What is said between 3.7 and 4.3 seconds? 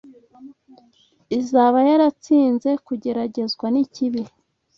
n’ikibi,